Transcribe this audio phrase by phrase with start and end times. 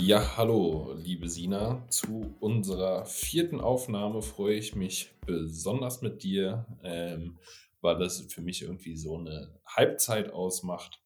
[0.00, 1.84] Ja, hallo, liebe Sina.
[1.90, 7.38] Zu unserer vierten Aufnahme freue ich mich besonders mit dir, ähm,
[7.80, 11.02] weil das für mich irgendwie so eine Halbzeit ausmacht,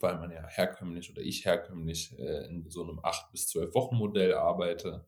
[0.00, 3.96] weil man ja herkömmlich oder ich herkömmlich äh, in so einem 8 bis 12 Wochen
[3.96, 5.06] Modell arbeite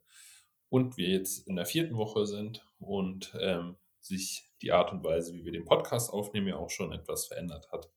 [0.68, 5.32] und wir jetzt in der vierten Woche sind und ähm, sich die Art und Weise,
[5.32, 7.90] wie wir den Podcast aufnehmen, ja auch schon etwas verändert hat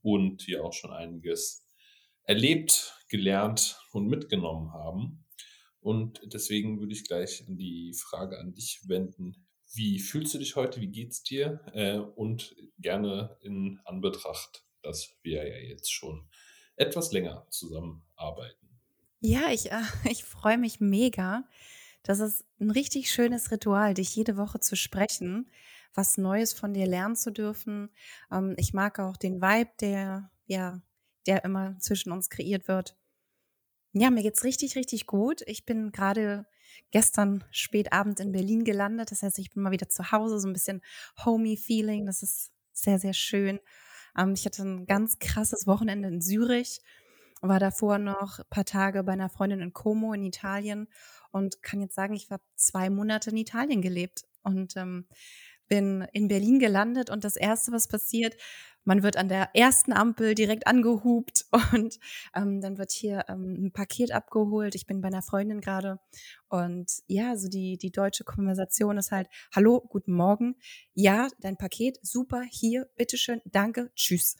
[0.00, 1.68] und wir auch schon einiges
[2.24, 5.24] erlebt, gelernt und mitgenommen haben.
[5.78, 9.46] Und deswegen würde ich gleich die Frage an dich wenden.
[9.72, 10.80] Wie fühlst du dich heute?
[10.80, 11.60] Wie geht's dir?
[11.74, 16.28] Äh, und gerne in Anbetracht, dass wir ja jetzt schon
[16.74, 18.80] etwas länger zusammenarbeiten.
[19.20, 21.48] Ja, ich, äh, ich freue mich mega.
[22.02, 25.48] Das ist ein richtig schönes Ritual, dich jede Woche zu sprechen,
[25.94, 27.90] was Neues von dir lernen zu dürfen.
[28.32, 30.82] Ähm, ich mag auch den Vibe, der ja
[31.26, 32.96] der immer zwischen uns kreiert wird.
[33.96, 35.42] Ja, mir geht's richtig, richtig gut.
[35.46, 36.46] Ich bin gerade
[36.90, 39.12] gestern spät Abend in Berlin gelandet.
[39.12, 40.82] Das heißt, ich bin mal wieder zu Hause, so ein bisschen
[41.24, 42.04] homey-Feeling.
[42.04, 43.60] Das ist sehr, sehr schön.
[44.18, 46.80] Ähm, ich hatte ein ganz krasses Wochenende in Zürich,
[47.40, 50.88] war davor noch ein paar Tage bei einer Freundin in Como in Italien
[51.30, 55.06] und kann jetzt sagen, ich war zwei Monate in Italien gelebt und ähm,
[55.68, 58.36] bin in Berlin gelandet und das erste, was passiert,
[58.84, 61.98] man wird an der ersten Ampel direkt angehupt und
[62.34, 64.74] ähm, dann wird hier ähm, ein Paket abgeholt.
[64.74, 65.98] Ich bin bei einer Freundin gerade
[66.48, 70.56] und ja, so die, die deutsche Konversation ist halt, hallo, guten Morgen.
[70.92, 74.36] Ja, dein Paket, super, hier, bitteschön, danke, tschüss.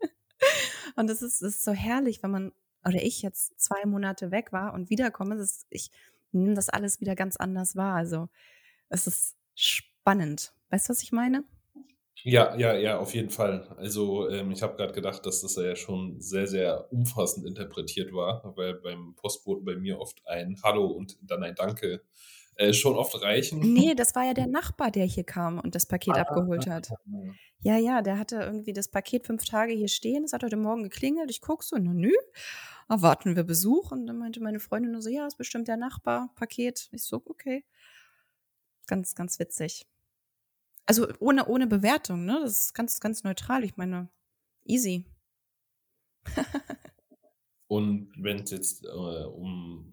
[0.96, 2.52] und das ist, das ist so herrlich, wenn man,
[2.84, 5.90] oder ich jetzt zwei Monate weg war und wiederkomme, ist, ich
[6.30, 7.96] nehme das alles wieder ganz anders wahr.
[7.96, 8.28] Also
[8.88, 9.91] es ist spannend.
[10.04, 11.44] Weißt du, was ich meine?
[12.24, 13.66] Ja, ja, ja, auf jeden Fall.
[13.78, 18.52] Also ähm, ich habe gerade gedacht, dass das ja schon sehr, sehr umfassend interpretiert war,
[18.56, 22.02] weil beim Postboten bei mir oft ein Hallo und dann ein Danke
[22.56, 23.60] äh, schon oft reichen.
[23.60, 26.88] Nee, das war ja der Nachbar, der hier kam und das Paket ah, abgeholt hat.
[27.64, 30.24] Ja, ja, der hatte irgendwie das Paket fünf Tage hier stehen.
[30.24, 31.30] Es hat heute Morgen geklingelt.
[31.30, 32.10] Ich gucke so, na nö,
[32.88, 33.92] erwarten wir Besuch.
[33.92, 36.88] Und dann meinte meine Freundin nur so, ja, ist bestimmt der Nachbar, Paket.
[36.90, 37.64] Ich so, okay.
[38.88, 39.86] Ganz, ganz witzig.
[40.86, 42.40] Also ohne, ohne Bewertung, ne?
[42.42, 43.64] Das ist ganz, ganz neutral.
[43.64, 44.08] Ich meine,
[44.64, 45.04] easy.
[47.68, 49.92] Und wenn es jetzt äh, um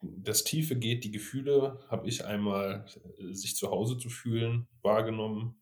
[0.00, 2.86] das Tiefe geht, die Gefühle, habe ich einmal
[3.18, 5.60] äh, sich zu Hause zu fühlen, wahrgenommen,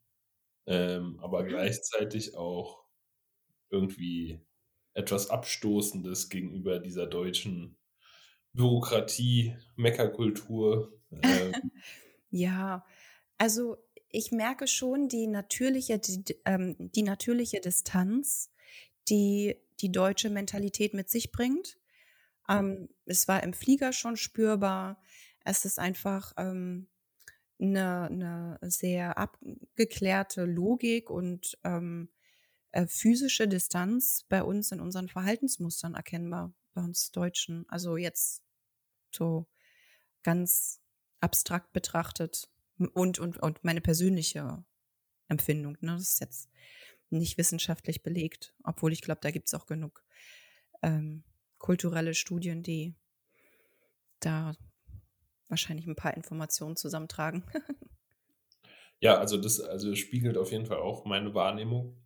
[0.67, 1.49] ähm, aber mhm.
[1.49, 2.85] gleichzeitig auch
[3.71, 4.41] irgendwie
[4.93, 7.77] etwas Abstoßendes gegenüber dieser deutschen
[8.53, 10.91] Bürokratie, Meckerkultur.
[11.23, 11.71] Ähm.
[12.31, 12.85] ja,
[13.39, 13.77] also
[14.15, 18.51] ich merke schon die natürliche, die, ähm, die natürliche Distanz,
[19.09, 21.79] die die deutsche Mentalität mit sich bringt.
[22.49, 25.03] Ähm, es war im Flieger schon spürbar.
[25.45, 26.89] Es ist einfach ähm,
[27.61, 32.09] eine, eine sehr abgeklärte Logik und ähm,
[32.71, 37.65] äh, physische Distanz bei uns in unseren Verhaltensmustern erkennbar, bei uns Deutschen.
[37.69, 38.45] Also jetzt
[39.11, 39.47] so
[40.23, 40.81] ganz
[41.21, 42.49] abstrakt betrachtet
[42.79, 44.65] und, und, und meine persönliche
[45.29, 45.77] Empfindung.
[45.81, 45.93] Ne?
[45.93, 46.51] Das ist jetzt
[47.11, 50.05] nicht wissenschaftlich belegt, obwohl ich glaube, da gibt es auch genug
[50.83, 51.25] ähm,
[51.59, 52.95] kulturelle Studien, die
[54.21, 54.57] da
[55.49, 57.45] wahrscheinlich ein paar Informationen zusammentragen.
[59.01, 61.97] ja, also das also spiegelt auf jeden Fall auch meine Wahrnehmung.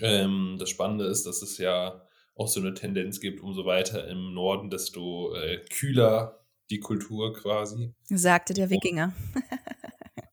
[0.00, 4.32] Ähm, das Spannende ist, dass es ja auch so eine Tendenz gibt, umso weiter im
[4.34, 6.39] Norden, desto äh, kühler
[6.70, 7.94] die Kultur quasi.
[8.04, 9.14] Sagte der Wikinger.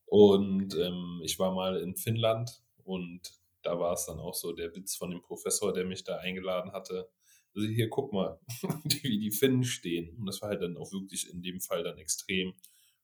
[0.06, 3.20] und ähm, ich war mal in Finnland und
[3.62, 6.72] da war es dann auch so der Witz von dem Professor, der mich da eingeladen
[6.72, 7.10] hatte.
[7.54, 8.40] Also hier, guck mal,
[9.02, 10.16] wie die Finnen stehen.
[10.16, 12.54] Und das war halt dann auch wirklich in dem Fall dann extrem.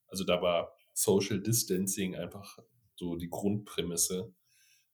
[0.07, 2.57] Also da war Social Distancing einfach
[2.95, 4.33] so die Grundprämisse.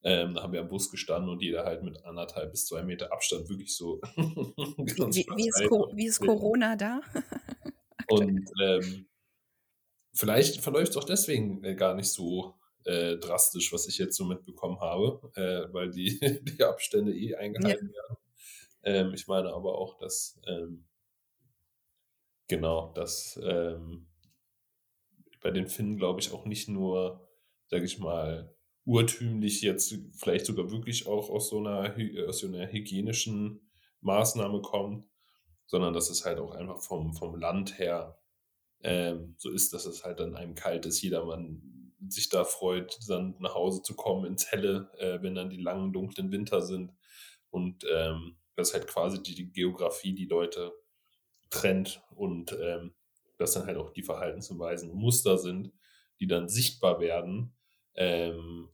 [0.03, 3.13] Ähm, da haben wir am Bus gestanden und jeder halt mit anderthalb bis zwei Meter
[3.13, 4.01] Abstand wirklich so.
[4.15, 7.01] wie, wie, ist wie, ist Corona da?
[8.11, 9.07] Und ähm,
[10.13, 12.55] vielleicht verläuft es auch deswegen äh, gar nicht so
[12.85, 17.89] äh, drastisch, was ich jetzt so mitbekommen habe, äh, weil die, die Abstände eh eingehalten
[17.89, 17.93] ja.
[17.93, 18.17] werden.
[18.83, 20.85] Ähm, ich meine aber auch, dass ähm,
[22.51, 24.07] Genau, das ähm,
[25.41, 27.25] bei den Finnen, glaube ich, auch nicht nur,
[27.67, 28.53] sage ich mal,
[28.83, 31.95] urtümlich jetzt vielleicht sogar wirklich auch aus so einer,
[32.27, 33.71] aus so einer hygienischen
[34.01, 35.05] Maßnahme kommt,
[35.71, 38.19] sondern dass es halt auch einfach vom, vom Land her
[38.83, 43.35] ähm, so ist, dass es halt dann einem kalt ist, jedermann sich da freut, dann
[43.39, 46.91] nach Hause zu kommen ins Helle, äh, wenn dann die langen, dunklen Winter sind.
[47.51, 50.73] Und ähm, das ist halt quasi die, die Geografie, die Leute
[51.49, 52.93] trennt und ähm,
[53.37, 55.71] dass dann halt auch die Verhaltensweisen Muster sind,
[56.19, 57.55] die dann sichtbar werden.
[57.95, 58.67] Ähm,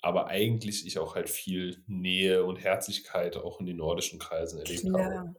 [0.00, 4.86] aber eigentlich ich auch halt viel Nähe und Herzlichkeit auch in den nordischen Kreisen erlebt
[4.86, 5.18] Klar.
[5.18, 5.34] habe.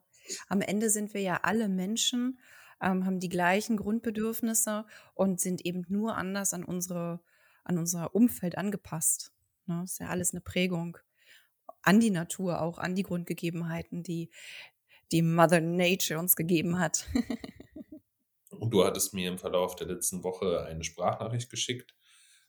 [0.47, 2.39] Am Ende sind wir ja alle Menschen,
[2.81, 7.21] ähm, haben die gleichen Grundbedürfnisse und sind eben nur anders an unsere,
[7.63, 9.31] an unser Umfeld angepasst.
[9.67, 9.81] Ne?
[9.83, 10.97] Ist ja alles eine Prägung
[11.83, 14.29] an die Natur, auch an die Grundgegebenheiten, die
[15.11, 17.05] die Mother Nature uns gegeben hat.
[18.49, 21.93] und du hattest mir im Verlauf der letzten Woche eine Sprachnachricht geschickt.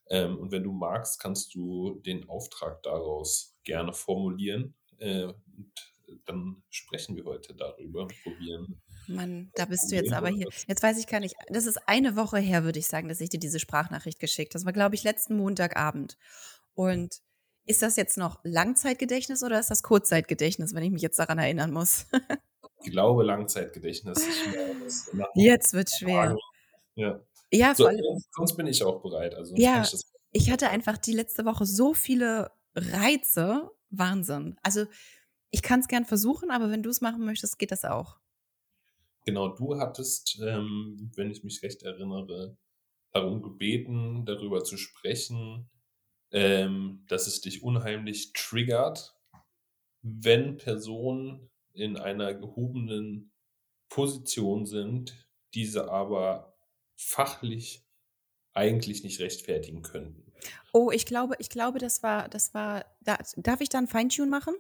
[0.08, 4.75] Ähm, und wenn du magst, kannst du den Auftrag daraus gerne formulieren.
[4.98, 5.91] Äh, und
[6.26, 8.81] dann sprechen wir heute darüber und probieren.
[9.09, 10.49] Mann, da bist du jetzt aber hier.
[10.67, 11.35] Jetzt weiß ich gar nicht.
[11.49, 14.61] Das ist eine Woche her, würde ich sagen, dass ich dir diese Sprachnachricht geschickt habe.
[14.61, 16.17] Das war, glaube ich, letzten Montagabend.
[16.75, 17.20] Und
[17.67, 21.73] ist das jetzt noch Langzeitgedächtnis oder ist das Kurzzeitgedächtnis, wenn ich mich jetzt daran erinnern
[21.73, 22.06] muss?
[22.85, 24.19] ich glaube Langzeitgedächtnis.
[25.35, 26.37] jetzt wird schwer.
[26.94, 27.20] Ja,
[27.53, 27.88] ja so,
[28.32, 29.35] sonst bin ich auch bereit.
[29.35, 33.70] Also ja, ich, ich hatte einfach die letzte Woche so viele Reize.
[33.91, 34.56] Wahnsinn.
[34.62, 34.87] Also
[35.52, 38.19] ich kann es gern versuchen, aber wenn du es machen möchtest, geht das auch.
[39.25, 42.56] Genau, du hattest, ähm, wenn ich mich recht erinnere,
[43.12, 45.70] darum gebeten, darüber zu sprechen,
[46.32, 49.14] ähm, dass es dich unheimlich triggert,
[50.00, 53.31] wenn Personen in einer gehobenen
[53.90, 56.56] Position sind, diese aber
[56.96, 57.87] fachlich
[58.54, 60.32] eigentlich nicht rechtfertigen könnten.
[60.72, 64.31] Oh, ich glaube, ich glaube, das war, das war, da, darf ich da ein Feintune
[64.31, 64.54] machen?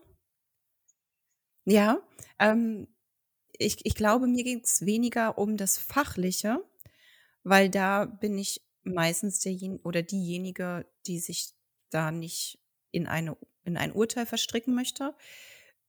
[1.64, 2.00] Ja,
[2.38, 2.88] ähm,
[3.58, 6.64] ich, ich glaube, mir ging es weniger um das Fachliche,
[7.44, 11.54] weil da bin ich meistens derjenige oder diejenige, die sich
[11.90, 12.58] da nicht
[12.90, 15.14] in, eine, in ein Urteil verstricken möchte.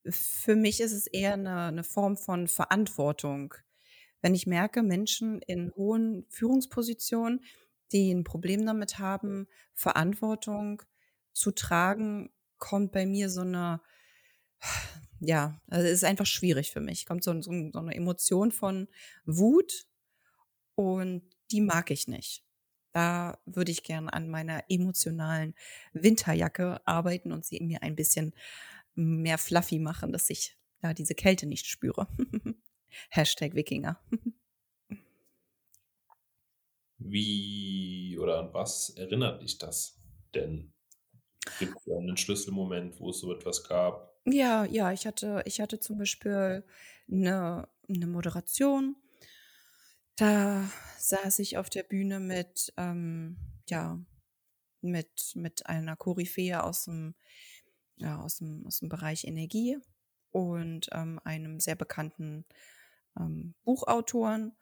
[0.09, 3.55] Für mich ist es eher eine, eine Form von Verantwortung.
[4.21, 7.43] Wenn ich merke, Menschen in hohen Führungspositionen,
[7.91, 10.81] die ein Problem damit haben, Verantwortung
[11.33, 13.81] zu tragen, kommt bei mir so eine,
[15.25, 17.05] ja, also es ist einfach schwierig für mich.
[17.05, 18.87] Kommt so, so, so eine Emotion von
[19.25, 19.85] Wut
[20.75, 22.43] und die mag ich nicht.
[22.91, 25.55] Da würde ich gern an meiner emotionalen
[25.93, 28.33] Winterjacke arbeiten und sie mir ein bisschen
[28.95, 32.07] mehr fluffy machen, dass ich da diese Kälte nicht spüre.
[33.09, 33.99] Hashtag Wikinger.
[36.97, 39.99] Wie oder an was erinnert dich das
[40.35, 40.73] denn?
[41.59, 44.12] Gibt es einen Schlüsselmoment, wo es so etwas gab?
[44.25, 46.63] Ja, ja, ich hatte, ich hatte zum Beispiel
[47.09, 48.95] eine, eine Moderation
[50.15, 53.37] da saß ich auf der Bühne mit, ähm,
[53.69, 53.99] ja,
[54.81, 57.15] mit, mit einer Koryphäe aus dem,
[57.97, 59.77] ja, aus dem, aus dem Bereich Energie
[60.31, 62.45] und ähm, einem sehr bekannten
[63.19, 64.55] ähm, Buchautoren.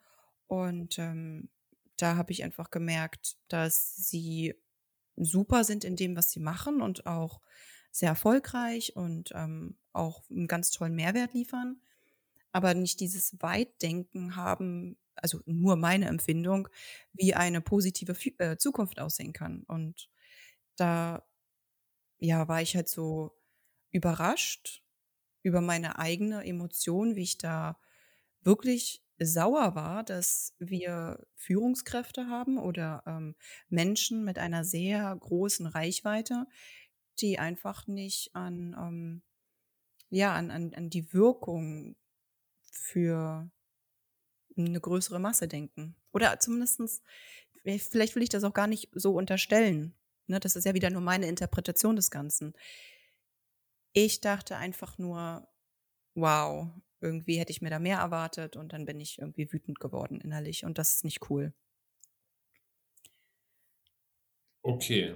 [0.46, 1.50] Und ähm,
[1.96, 4.54] da habe ich einfach gemerkt, dass sie
[5.16, 7.40] super sind in dem, was sie machen und auch
[7.92, 11.80] sehr erfolgreich und ähm, auch einen ganz tollen Mehrwert liefern,
[12.50, 16.68] aber nicht dieses Weitdenken haben, also nur meine Empfindung,
[17.12, 19.62] wie eine positive äh, Zukunft aussehen kann.
[19.64, 20.08] Und
[20.76, 21.24] da,
[22.18, 23.36] ja, war ich halt so
[23.90, 24.82] überrascht
[25.42, 27.78] über meine eigene Emotion, wie ich da
[28.42, 33.34] wirklich sauer war, dass wir Führungskräfte haben oder ähm,
[33.68, 36.46] Menschen mit einer sehr großen Reichweite,
[37.20, 39.22] die einfach nicht an, ähm,
[40.10, 41.96] ja, an, an, an die Wirkung
[42.70, 43.50] für
[44.56, 45.96] eine größere Masse denken.
[46.12, 47.02] Oder zumindestens,
[47.64, 49.94] vielleicht will ich das auch gar nicht so unterstellen.
[50.26, 52.54] Ne, das ist ja wieder nur meine Interpretation des Ganzen.
[53.92, 55.48] Ich dachte einfach nur,
[56.14, 56.68] wow,
[57.00, 60.64] irgendwie hätte ich mir da mehr erwartet und dann bin ich irgendwie wütend geworden innerlich
[60.64, 61.52] und das ist nicht cool.
[64.64, 65.14] Okay.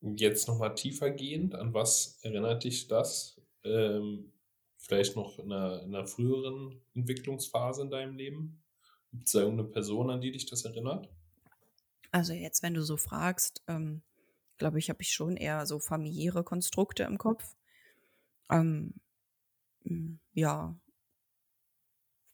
[0.00, 3.40] Jetzt nochmal tiefer gehend, an was erinnert dich das?
[3.64, 4.32] Ähm,
[4.80, 8.62] Vielleicht noch in einer, in einer früheren Entwicklungsphase in deinem Leben?
[9.10, 11.10] Gibt es da irgendeine Person, an die dich das erinnert?
[12.12, 14.02] Also jetzt, wenn du so fragst, ähm,
[14.56, 17.56] glaube ich, habe ich schon eher so familiäre Konstrukte im Kopf.
[18.50, 18.94] Ähm,
[20.32, 20.78] ja,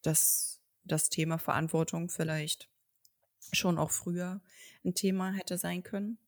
[0.02, 2.68] das das Thema Verantwortung vielleicht
[3.52, 4.42] schon auch früher
[4.84, 6.18] ein Thema hätte sein können.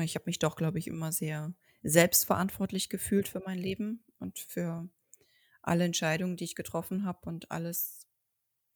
[0.00, 4.88] Ich habe mich doch, glaube ich, immer sehr selbstverantwortlich gefühlt für mein Leben und für
[5.62, 8.06] alle Entscheidungen, die ich getroffen habe und alles,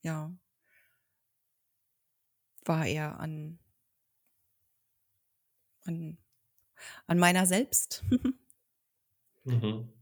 [0.03, 0.37] ja,
[2.65, 3.59] war eher an,
[5.85, 6.19] an,
[7.07, 8.05] an meiner selbst.
[9.45, 9.93] mhm.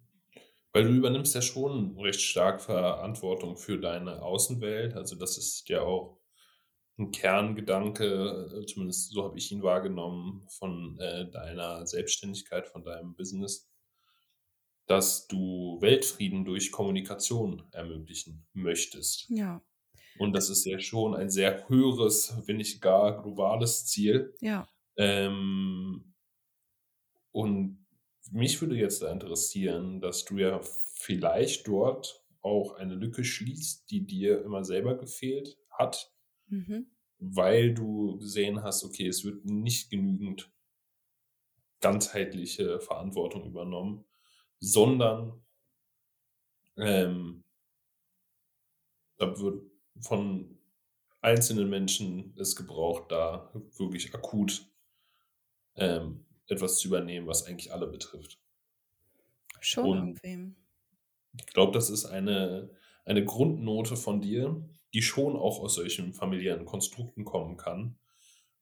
[0.73, 4.95] Weil du übernimmst ja schon recht stark Verantwortung für deine Außenwelt.
[4.95, 6.19] Also das ist ja auch
[6.99, 13.15] ein Kerngedanke, äh, zumindest so habe ich ihn wahrgenommen, von äh, deiner Selbstständigkeit, von deinem
[13.15, 13.69] Business,
[14.87, 19.29] dass du Weltfrieden durch Kommunikation ermöglichen möchtest.
[19.29, 19.63] Ja.
[20.19, 24.35] Und das ist ja schon ein sehr höheres, wenn nicht gar globales Ziel.
[24.41, 24.69] Ja.
[24.97, 26.15] Ähm,
[27.33, 27.85] und
[28.31, 30.61] mich würde jetzt da interessieren, dass du ja
[30.95, 36.14] vielleicht dort auch eine Lücke schließt, die dir immer selber gefehlt hat,
[36.49, 36.87] Mhm.
[37.19, 40.51] weil du gesehen hast, okay, es wird nicht genügend
[41.81, 44.05] ganzheitliche Verantwortung übernommen,
[44.61, 45.45] sondern
[46.77, 47.45] ähm,
[49.17, 49.63] da wird
[50.01, 50.59] von
[51.21, 54.67] einzelnen Menschen es gebraucht, da wirklich akut
[55.77, 58.39] ähm, etwas zu übernehmen, was eigentlich alle betrifft.
[59.61, 60.57] Schon Und irgendwem.
[61.39, 62.71] Ich glaube, das ist eine,
[63.05, 67.99] eine Grundnote von dir, die schon auch aus solchen familiären Konstrukten kommen kann.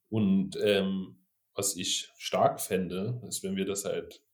[0.09, 1.19] Und ähm,
[1.55, 4.25] was ich stark fände, ist, wenn wir das halt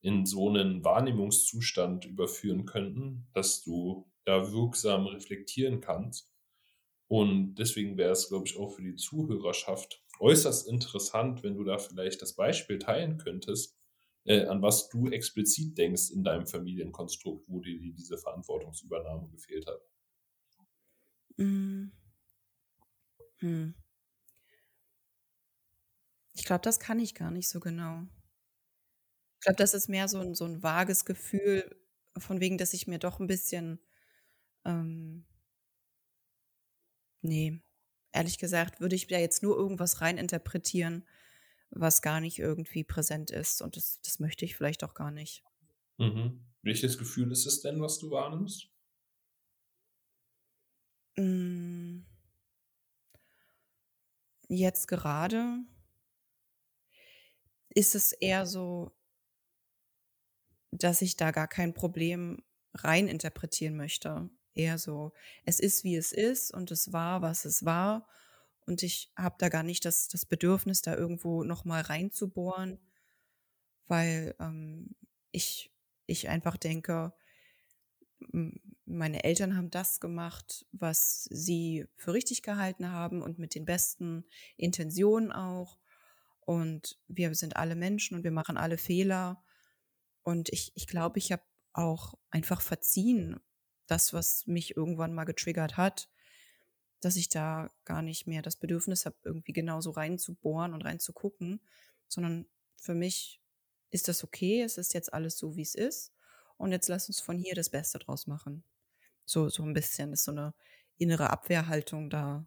[0.00, 6.30] in so einen Wahrnehmungszustand überführen könnten, dass du da wirksam reflektieren kannst.
[7.08, 11.78] Und deswegen wäre es, glaube ich, auch für die Zuhörerschaft äußerst interessant, wenn du da
[11.78, 13.76] vielleicht das Beispiel teilen könntest,
[14.24, 19.80] äh, an was du explizit denkst in deinem Familienkonstrukt, wo dir diese Verantwortungsübernahme gefehlt hat.
[21.38, 21.90] Mhm.
[23.40, 23.74] Hm.
[26.36, 28.02] Ich glaube, das kann ich gar nicht so genau.
[29.42, 31.76] Ich glaube, das ist mehr so ein so 'n vages Gefühl
[32.16, 33.78] von wegen, dass ich mir doch ein bisschen,
[34.64, 35.24] ähm
[37.24, 37.60] ne,
[38.12, 41.06] ehrlich gesagt würde ich da jetzt nur irgendwas reininterpretieren,
[41.70, 45.42] was gar nicht irgendwie präsent ist und das das möchte ich vielleicht auch gar nicht.
[45.98, 46.40] Mhm.
[46.62, 48.68] Welches Gefühl ist es denn, was du wahrnimmst?
[51.16, 52.04] Hm.
[54.50, 55.64] Jetzt gerade
[57.76, 58.92] ist es eher so
[60.72, 62.42] dass ich da gar kein Problem
[62.74, 64.28] reininterpretieren möchte.
[64.54, 65.12] Eher so,
[65.44, 68.06] es ist, wie es ist und es war, was es war
[68.66, 72.78] und ich habe da gar nicht das das Bedürfnis, da irgendwo noch mal reinzubohren,
[73.88, 74.94] weil, ähm,
[75.32, 75.70] ich
[76.06, 77.14] ich einfach denke
[78.86, 84.24] meine Eltern haben das gemacht, was sie für richtig gehalten haben und mit den besten
[84.56, 85.78] Intentionen auch.
[86.40, 89.42] Und wir sind alle Menschen und wir machen alle Fehler.
[90.22, 93.40] Und ich, ich glaube, ich habe auch einfach verziehen,
[93.86, 96.08] das, was mich irgendwann mal getriggert hat,
[97.00, 101.60] dass ich da gar nicht mehr das Bedürfnis habe, irgendwie genauso reinzubohren und reinzugucken,
[102.08, 103.42] sondern für mich
[103.90, 106.12] ist das okay, es ist jetzt alles so, wie es ist.
[106.56, 108.64] Und jetzt lass uns von hier das Beste draus machen.
[109.24, 110.54] So, so ein bisschen ist so eine
[110.96, 112.46] innere Abwehrhaltung da,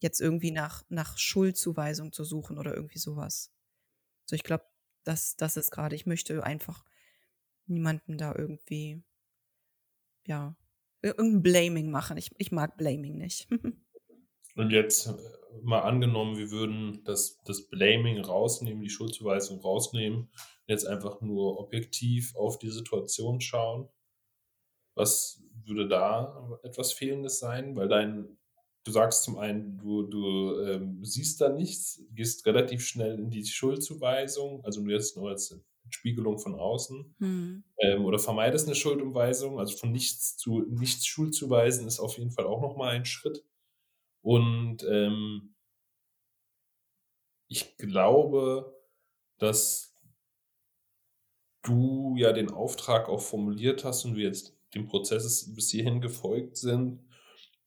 [0.00, 3.52] jetzt irgendwie nach, nach Schuldzuweisung zu suchen oder irgendwie sowas.
[4.26, 4.64] So, ich glaube,
[5.04, 6.84] das, das ist gerade, ich möchte einfach
[7.66, 9.02] niemanden da irgendwie,
[10.26, 10.56] ja,
[11.02, 12.16] irgendein Blaming machen.
[12.16, 13.48] Ich, ich mag Blaming nicht.
[14.56, 15.12] Und jetzt äh,
[15.62, 20.30] mal angenommen, wir würden das, das Blaming rausnehmen, die Schuldzuweisung rausnehmen,
[20.66, 23.88] jetzt einfach nur objektiv auf die Situation schauen.
[24.94, 27.76] Was würde da etwas Fehlendes sein?
[27.76, 28.38] Weil dein,
[28.84, 33.44] du sagst zum einen, du, du ähm, siehst da nichts, gehst relativ schnell in die
[33.44, 37.64] Schuldzuweisung, also nur jetzt nur als Spiegelung von außen, hm.
[37.78, 42.30] ähm, oder vermeidest eine Schuldumweisung, also von nichts zu nichts Schuld zuweisen ist auf jeden
[42.30, 43.44] Fall auch nochmal ein Schritt.
[44.22, 45.54] Und ähm,
[47.48, 48.74] ich glaube,
[49.38, 49.94] dass
[51.62, 56.56] du ja den Auftrag auch formuliert hast und wir jetzt dem Prozess bis hierhin gefolgt
[56.56, 57.00] sind,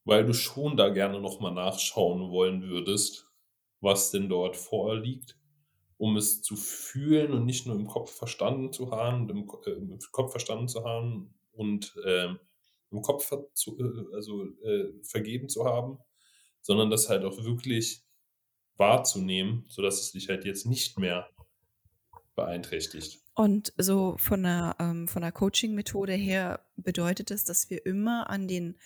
[0.04, 3.26] weil du schon da gerne nochmal nachschauen wollen würdest,
[3.82, 5.38] was denn dort vorliegt,
[5.98, 10.00] um es zu fühlen und nicht nur im Kopf verstanden zu haben, im, äh, im
[10.12, 12.30] Kopf verstanden zu haben und äh,
[12.92, 15.98] im Kopf zu, äh, also äh, vergeben zu haben,
[16.62, 18.04] sondern das halt auch wirklich
[18.78, 21.30] wahrzunehmen, sodass es dich halt jetzt nicht mehr
[22.36, 23.20] beeinträchtigt.
[23.38, 28.48] Und so von der, ähm, von der Coaching-Methode her bedeutet es, dass wir immer an
[28.48, 28.80] den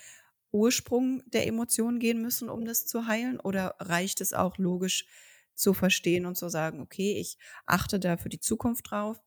[0.51, 3.39] Ursprung der Emotion gehen müssen, um das zu heilen?
[3.39, 5.05] Oder reicht es auch logisch
[5.55, 9.24] zu verstehen und zu sagen, okay, ich achte da für die Zukunft drauf.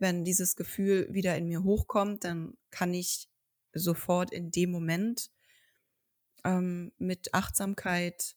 [0.00, 3.28] Wenn dieses Gefühl wieder in mir hochkommt, dann kann ich
[3.72, 5.30] sofort in dem Moment
[6.42, 8.34] ähm, mit Achtsamkeit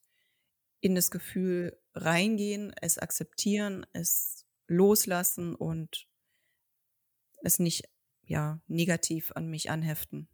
[0.82, 6.11] in das Gefühl reingehen, es akzeptieren, es loslassen und
[7.46, 7.84] es nicht
[8.26, 10.30] ja negativ an mich anheften.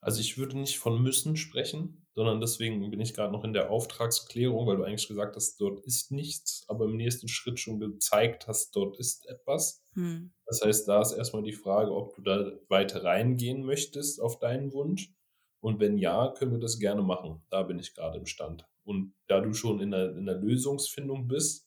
[0.00, 3.70] Also ich würde nicht von müssen sprechen, sondern deswegen bin ich gerade noch in der
[3.70, 8.46] Auftragsklärung, weil du eigentlich gesagt hast, dort ist nichts, aber im nächsten Schritt schon gezeigt
[8.46, 9.82] hast, dort ist etwas.
[9.94, 10.32] Hm.
[10.46, 14.72] Das heißt, da ist erstmal die Frage, ob du da weiter reingehen möchtest auf deinen
[14.72, 15.12] Wunsch.
[15.60, 17.42] Und wenn ja, können wir das gerne machen.
[17.50, 18.64] Da bin ich gerade im Stand.
[18.84, 21.66] Und da du schon in der, in der Lösungsfindung bist,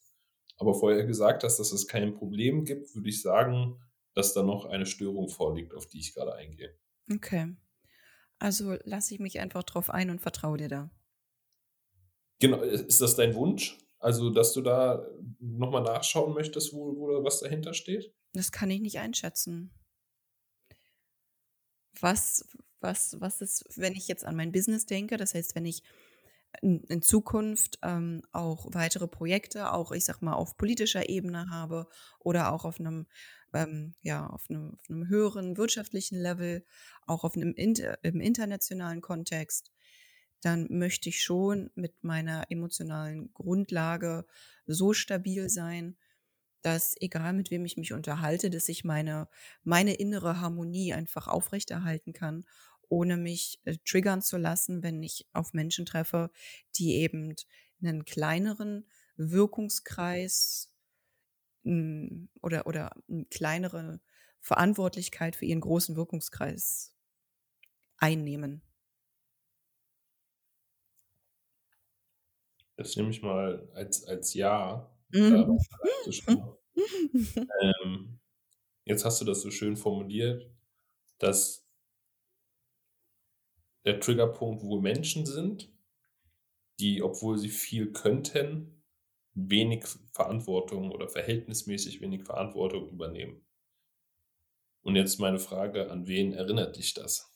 [0.57, 3.81] aber vorher gesagt hast, dass es kein Problem gibt, würde ich sagen,
[4.19, 6.77] dass da noch eine Störung vorliegt, auf die ich gerade eingehe.
[7.11, 7.55] Okay.
[8.37, 10.91] Also lasse ich mich einfach drauf ein und vertraue dir da.
[12.39, 13.77] Genau, ist das dein Wunsch?
[13.99, 15.05] Also, dass du da
[15.39, 18.13] nochmal nachschauen möchtest, wo, wo was dahinter steht?
[18.33, 19.73] Das kann ich nicht einschätzen.
[21.99, 22.47] Was,
[22.79, 25.83] was, was ist, wenn ich jetzt an mein Business denke, das heißt, wenn ich
[26.61, 31.87] in, in Zukunft ähm, auch weitere Projekte, auch ich sag mal auf politischer Ebene habe
[32.19, 33.05] oder auch auf einem
[33.53, 36.65] ähm, ja auf einem, auf einem, höheren wirtschaftlichen Level,
[37.05, 39.71] auch auf einem inter, im internationalen Kontext,
[40.41, 44.25] dann möchte ich schon mit meiner emotionalen Grundlage
[44.65, 45.97] so stabil sein,
[46.61, 49.29] dass egal mit wem ich mich unterhalte, dass ich meine
[49.63, 52.45] meine innere Harmonie einfach aufrechterhalten kann
[52.89, 56.31] ohne mich äh, triggern zu lassen, wenn ich auf Menschen treffe,
[56.75, 57.35] die eben
[57.81, 60.73] einen kleineren Wirkungskreis
[62.41, 63.99] oder, oder eine kleinere
[64.41, 66.93] Verantwortlichkeit für ihren großen Wirkungskreis
[67.97, 68.61] einnehmen.
[72.77, 74.89] Das nehme ich mal als, als Ja.
[75.11, 75.57] Mhm.
[77.61, 78.19] ähm,
[78.85, 80.49] jetzt hast du das so schön formuliert,
[81.17, 81.67] dass
[83.85, 85.71] der Triggerpunkt, wo Menschen sind,
[86.79, 88.78] die, obwohl sie viel könnten,
[89.47, 93.45] wenig Verantwortung oder verhältnismäßig wenig Verantwortung übernehmen.
[94.81, 97.29] Und jetzt meine Frage, an wen erinnert dich das?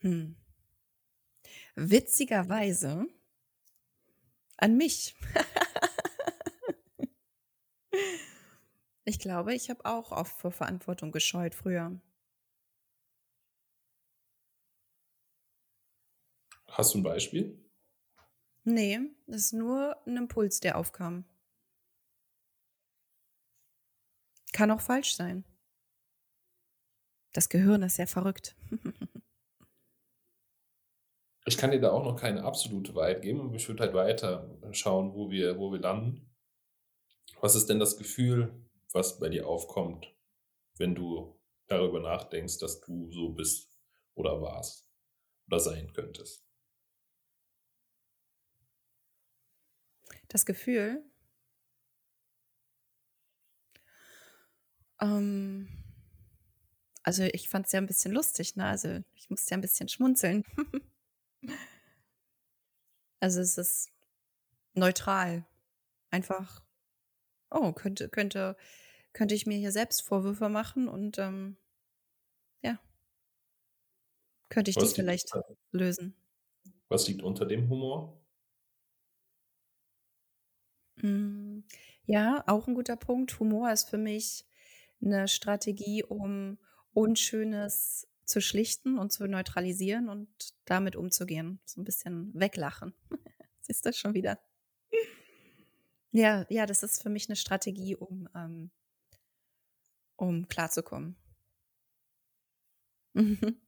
[0.00, 0.36] Hm.
[1.74, 3.06] Witzigerweise
[4.58, 5.14] an mich.
[9.04, 12.00] Ich glaube, ich habe auch oft vor Verantwortung gescheut früher.
[16.72, 17.62] Hast du ein Beispiel?
[18.64, 21.26] Nee, das ist nur ein Impuls, der aufkam.
[24.54, 25.44] Kann auch falsch sein.
[27.32, 28.56] Das Gehirn ist sehr verrückt.
[31.44, 34.58] ich kann dir da auch noch keine absolute Wahrheit geben, aber ich würde halt weiter
[34.72, 36.30] schauen, wo wir, wo wir landen.
[37.42, 38.50] Was ist denn das Gefühl,
[38.92, 40.14] was bei dir aufkommt,
[40.78, 43.78] wenn du darüber nachdenkst, dass du so bist
[44.14, 44.88] oder warst
[45.48, 46.51] oder sein könntest?
[50.32, 51.04] Das Gefühl,
[54.98, 55.68] ähm,
[57.02, 58.64] also ich fand es ja ein bisschen lustig, ne?
[58.64, 60.42] Also ich musste ja ein bisschen schmunzeln.
[63.20, 63.90] also es ist
[64.72, 65.44] neutral.
[66.08, 66.62] Einfach,
[67.50, 68.56] oh, könnte, könnte
[69.12, 71.58] könnte ich mir hier selbst Vorwürfe machen und ähm,
[72.62, 72.80] ja,
[74.48, 76.16] könnte ich was die vielleicht unter, lösen.
[76.88, 78.21] Was liegt unter dem Humor?
[81.02, 81.60] Mm,
[82.06, 83.38] ja, auch ein guter Punkt.
[83.38, 84.46] Humor ist für mich
[85.02, 86.58] eine Strategie, um
[86.94, 90.28] Unschönes zu schlichten und zu neutralisieren und
[90.64, 91.60] damit umzugehen.
[91.64, 92.94] So ein bisschen weglachen.
[93.60, 94.38] Siehst du schon wieder?
[96.12, 98.70] Ja, ja, das ist für mich eine Strategie, um ähm,
[100.16, 101.16] um klarzukommen.
[103.14, 103.60] Mhm.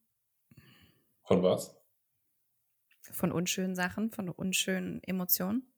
[1.24, 1.76] Von was?
[3.00, 5.73] Von unschönen Sachen, von unschönen Emotionen.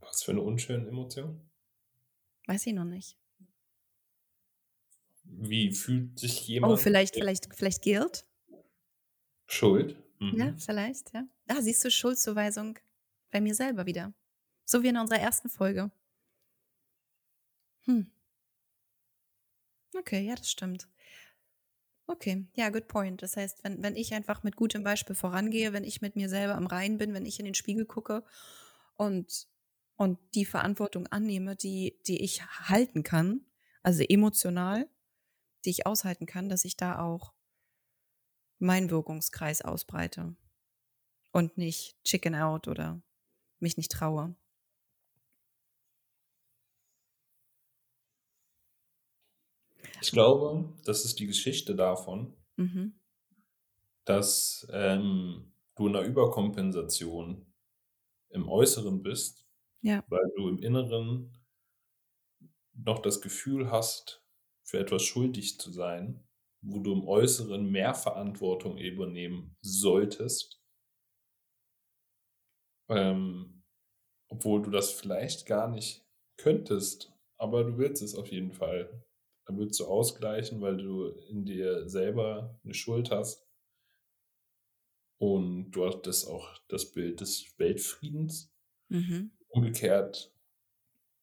[0.00, 1.48] Was für eine unschöne Emotion?
[2.46, 3.16] Weiß ich noch nicht.
[5.24, 6.72] Wie fühlt sich oh, jemand?
[6.72, 8.26] Oh, vielleicht, vielleicht, vielleicht Guilt?
[9.46, 9.96] Schuld?
[10.18, 10.38] Mhm.
[10.38, 11.24] Ja, vielleicht, ja.
[11.48, 12.78] Ah, siehst du Schuldzuweisung
[13.30, 14.12] bei mir selber wieder.
[14.64, 15.90] So wie in unserer ersten Folge.
[17.84, 18.10] Hm.
[19.96, 20.88] Okay, ja, das stimmt.
[22.06, 23.22] Okay, ja, good point.
[23.22, 26.56] Das heißt, wenn, wenn ich einfach mit gutem Beispiel vorangehe, wenn ich mit mir selber
[26.56, 28.24] am Reinen bin, wenn ich in den Spiegel gucke
[28.96, 29.46] und,
[30.00, 33.44] und die Verantwortung annehme, die, die ich halten kann,
[33.82, 34.88] also emotional,
[35.64, 37.34] die ich aushalten kann, dass ich da auch
[38.60, 40.36] meinen Wirkungskreis ausbreite
[41.32, 43.02] und nicht chicken out oder
[43.60, 44.36] mich nicht traue.
[50.02, 52.90] Ich glaube, das ist die Geschichte davon, Mhm.
[54.04, 57.46] dass ähm, du in einer Überkompensation
[58.30, 59.46] im Äußeren bist,
[59.82, 60.04] Ja.
[60.08, 61.32] weil du im Inneren
[62.74, 64.24] noch das Gefühl hast,
[64.64, 66.26] für etwas schuldig zu sein,
[66.62, 70.60] wo du im Äußeren mehr Verantwortung übernehmen solltest,
[72.88, 73.62] ähm,
[74.28, 76.06] obwohl du das vielleicht gar nicht
[76.38, 79.04] könntest, aber du willst es auf jeden Fall.
[79.46, 83.48] Dann willst du ausgleichen, weil du in dir selber eine Schuld hast.
[85.18, 88.50] Und du hattest auch das Bild des Weltfriedens.
[88.90, 89.30] Mhm.
[89.50, 90.32] Umgekehrt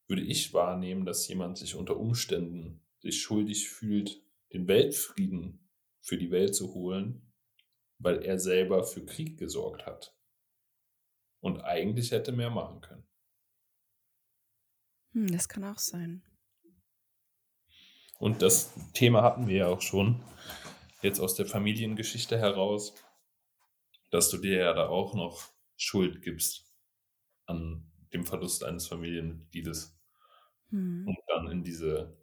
[0.07, 4.21] würde ich wahrnehmen, dass jemand sich unter Umständen sich schuldig fühlt,
[4.53, 5.69] den Weltfrieden
[6.01, 7.33] für die Welt zu holen,
[7.99, 10.13] weil er selber für Krieg gesorgt hat.
[11.39, 13.07] Und eigentlich hätte mehr machen können.
[15.13, 16.23] Hm, das kann auch sein.
[18.19, 20.23] Und das Thema hatten wir ja auch schon
[21.01, 22.93] jetzt aus der Familiengeschichte heraus,
[24.09, 25.43] dass du dir ja da auch noch
[25.75, 26.73] Schuld gibst
[27.45, 29.97] an dem Verlust eines Familienmitgliedes
[30.71, 31.05] Hm.
[31.05, 32.17] und dann in diese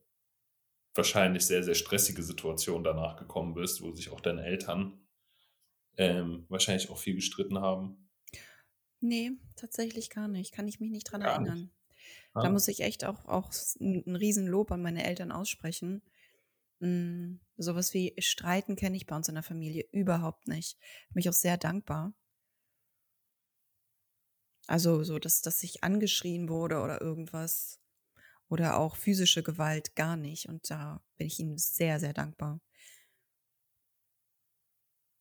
[0.94, 5.06] wahrscheinlich sehr, sehr stressige Situation danach gekommen bist, wo sich auch deine Eltern
[5.96, 8.10] ähm, wahrscheinlich auch viel gestritten haben.
[9.00, 10.52] Nee, tatsächlich gar nicht.
[10.52, 11.48] Kann ich mich nicht dran Gar nicht.
[11.48, 11.70] erinnern.
[12.34, 16.02] Ah, Da muss ich echt auch, auch ein, Riesenlob an meine Eltern aussprechen.
[16.80, 20.78] Mm, sowas wie Streiten kenne ich bei uns in der Familie überhaupt nicht.
[21.12, 22.14] Bin ich auch sehr dankbar.
[24.66, 27.80] Also so, dass, dass ich angeschrien wurde oder irgendwas.
[28.48, 30.48] Oder auch physische Gewalt gar nicht.
[30.48, 32.60] Und da bin ich ihnen sehr, sehr dankbar.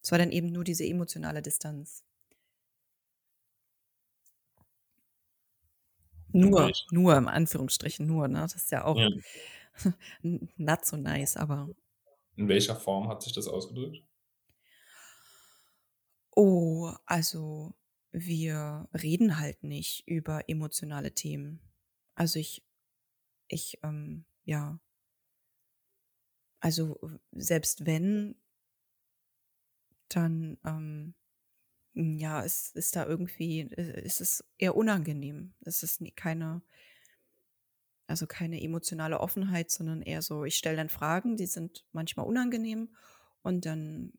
[0.04, 2.04] Es war dann eben nur diese emotionale Distanz.
[6.34, 6.86] Nur, Welche?
[6.90, 8.40] nur im Anführungsstrichen nur, ne?
[8.42, 9.24] Das ist ja auch ja.
[10.58, 11.70] not so nice, aber
[12.36, 14.04] In welcher Form hat sich das ausgedrückt?
[16.36, 17.74] oh, also
[18.14, 21.60] wir reden halt nicht über emotionale Themen.
[22.16, 22.64] Also ich,
[23.48, 24.80] ich, ähm, ja,
[26.62, 27.00] also
[27.32, 28.36] selbst wenn,
[30.10, 31.16] dann, ähm,
[31.94, 35.56] ja, es ist da irgendwie, äh, ist es eher unangenehm.
[35.62, 36.62] Es ist keine,
[38.08, 42.96] also keine emotionale Offenheit, sondern eher so, ich stelle dann Fragen, die sind manchmal unangenehm
[43.42, 44.14] und dann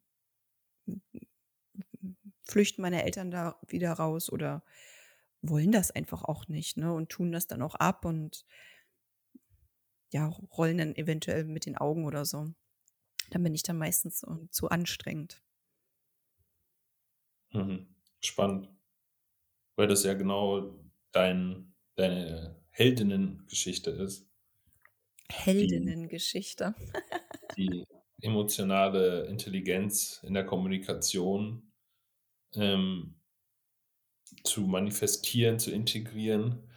[2.44, 4.62] flüchten meine Eltern da wieder raus oder
[5.42, 6.92] wollen das einfach auch nicht, ne?
[6.92, 8.46] Und tun das dann auch ab und
[10.12, 12.54] ja, rollen dann eventuell mit den Augen oder so.
[13.30, 15.42] Dann bin ich dann meistens so zu anstrengend.
[17.52, 17.88] Mhm.
[18.20, 18.68] Spannend.
[19.76, 20.78] Weil das ja genau
[21.12, 24.28] dein, deine Heldinnengeschichte ist.
[25.30, 26.74] Heldinnengeschichte.
[27.56, 27.84] die
[28.20, 31.72] emotionale Intelligenz in der Kommunikation
[32.56, 33.14] ähm,
[34.42, 36.68] zu manifestieren, zu integrieren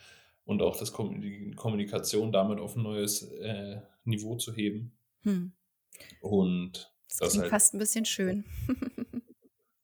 [0.46, 4.98] und auch das die Kommunikation damit auf ein neues äh, Niveau zu heben.
[5.24, 5.54] Hm.
[6.22, 8.46] Und Das das klingt halt, fast ein bisschen schön.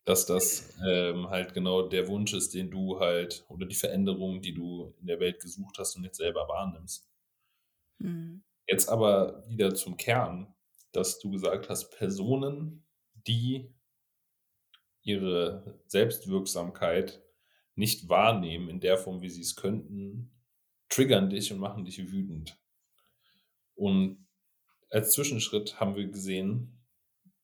[0.06, 4.54] dass das ähm, halt genau der Wunsch ist, den du halt oder die Veränderung, die
[4.54, 7.10] du in der Welt gesucht hast und jetzt selber wahrnimmst.
[8.02, 8.44] Hm.
[8.68, 10.54] Jetzt aber wieder zum Kern,
[10.92, 12.86] dass du gesagt hast, Personen,
[13.28, 13.74] die
[15.04, 17.22] ihre Selbstwirksamkeit
[17.76, 20.32] nicht wahrnehmen in der Form, wie sie es könnten,
[20.90, 22.60] triggern dich und machen dich wütend.
[23.76, 24.28] Und
[24.92, 26.86] als Zwischenschritt haben wir gesehen,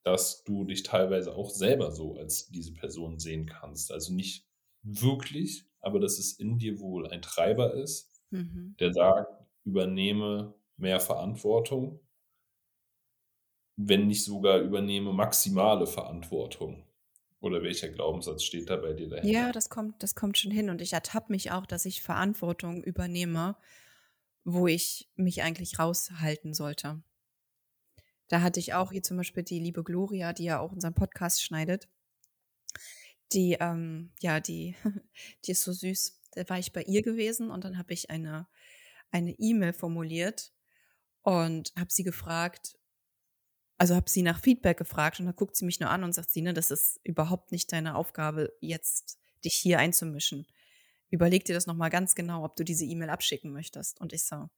[0.04, 3.92] dass du dich teilweise auch selber so als diese Person sehen kannst.
[3.92, 4.48] Also nicht
[4.84, 8.76] wirklich, aber dass es in dir wohl ein Treiber ist, Mhm.
[8.80, 9.28] der sagt,
[9.66, 12.02] übernehme mehr Verantwortung,
[13.78, 16.86] wenn nicht sogar übernehme maximale Verantwortung.
[17.42, 19.30] Oder welcher Glaubenssatz steht da bei dir dahinter?
[19.30, 20.70] Ja, das kommt, das kommt schon hin.
[20.70, 23.56] Und ich ertappe mich auch, dass ich Verantwortung übernehme,
[24.44, 27.02] wo ich mich eigentlich raushalten sollte.
[28.28, 31.42] Da hatte ich auch hier zum Beispiel die liebe Gloria, die ja auch unseren Podcast
[31.42, 31.88] schneidet.
[33.32, 34.76] Die, ähm, ja, die,
[35.46, 36.20] die ist so süß.
[36.32, 38.48] Da war ich bei ihr gewesen und dann habe ich eine
[39.12, 40.52] eine E-Mail formuliert
[41.22, 42.78] und habe sie gefragt,
[43.80, 46.30] also habe sie nach Feedback gefragt und dann guckt sie mich nur an und sagt
[46.30, 50.46] sie, ne, das ist überhaupt nicht deine Aufgabe, jetzt dich hier einzumischen.
[51.10, 54.00] Überleg dir das nochmal ganz genau, ob du diese E-Mail abschicken möchtest.
[54.00, 54.50] Und ich so,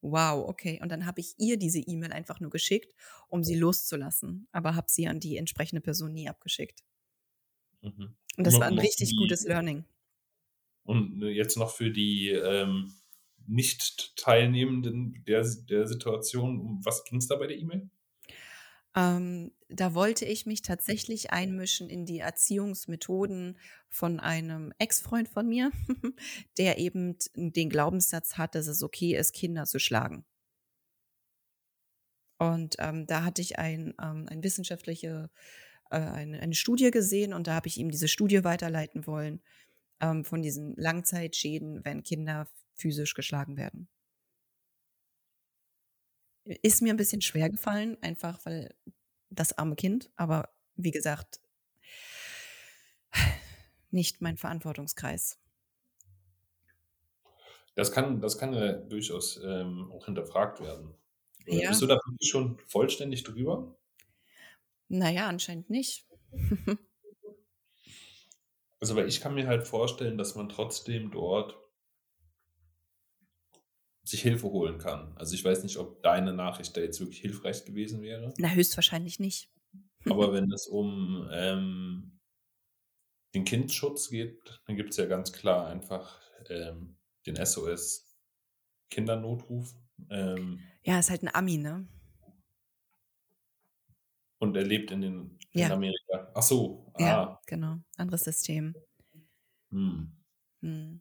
[0.00, 0.80] wow, okay.
[0.82, 2.92] Und dann habe ich ihr diese E-Mail einfach nur geschickt,
[3.28, 6.82] um sie loszulassen, aber habe sie an die entsprechende Person nie abgeschickt.
[7.82, 8.16] Mhm.
[8.36, 9.84] Und das Noch- war ein richtig die- gutes Learning.
[10.84, 12.92] Und äh, jetzt noch für die ähm,
[13.46, 17.88] Nicht-Teilnehmenden der, der Situation, um was ging es da bei der E-Mail?
[18.94, 25.70] Ähm, da wollte ich mich tatsächlich einmischen in die Erziehungsmethoden von einem Ex-Freund von mir,
[26.58, 30.26] der eben den Glaubenssatz hat, dass es okay ist, Kinder zu schlagen.
[32.38, 35.30] Und ähm, da hatte ich ein, ähm, ein wissenschaftliche,
[35.90, 39.40] äh, eine, eine Studie gesehen und da habe ich ihm diese Studie weiterleiten wollen
[40.00, 43.88] ähm, von diesen Langzeitschäden, wenn Kinder physisch geschlagen werden.
[46.44, 48.74] Ist mir ein bisschen schwer gefallen, einfach weil
[49.30, 51.40] das arme Kind, aber wie gesagt,
[53.90, 55.38] nicht mein Verantwortungskreis.
[57.74, 60.94] Das kann, das kann ja durchaus ähm, auch hinterfragt werden.
[61.46, 61.68] Äh, Ja.
[61.68, 63.76] Bist du da schon vollständig drüber?
[64.88, 66.06] Naja, anscheinend nicht.
[68.80, 71.56] Also, weil ich kann mir halt vorstellen, dass man trotzdem dort
[74.04, 75.16] sich Hilfe holen kann.
[75.16, 78.34] Also ich weiß nicht, ob deine Nachricht da jetzt wirklich hilfreich gewesen wäre.
[78.38, 79.50] Na, höchstwahrscheinlich nicht.
[80.06, 82.18] Aber wenn es um ähm,
[83.34, 88.16] den Kindschutz geht, dann gibt es ja ganz klar einfach ähm, den SOS
[88.90, 89.74] Kindernotruf.
[90.10, 91.86] Ähm, Ja, ist halt ein Ami, ne?
[94.42, 95.66] und er lebt in, den, Ja.
[95.66, 96.32] in Amerika.
[96.34, 97.40] Ach so, Ja, ah.
[97.46, 97.76] genau.
[97.96, 98.74] Anderes System.
[99.70, 100.12] Hm.
[100.62, 101.00] Hm.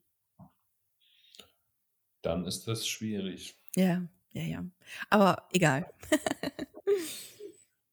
[2.21, 3.55] Dann ist das schwierig.
[3.75, 4.65] Ja, ja, ja.
[5.09, 5.91] Aber egal.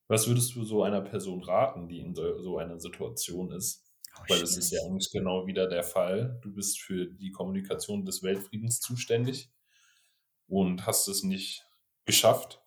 [0.08, 3.84] Was würdest du so einer Person raten, die in so, einer Situation ist?
[4.18, 6.38] Oh, Weil das ist ja eigentlich genau wieder der Fall.
[6.42, 9.50] Du bist für die Kommunikation des Weltfriedens zuständig
[10.46, 11.66] und hast es nicht
[12.06, 12.62] geschafft,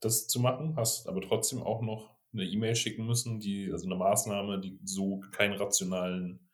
[0.00, 3.94] das zu machen, hast aber trotzdem auch noch eine E-Mail schicken müssen, die, also eine
[3.94, 6.50] Maßnahme, die so keinen rationalen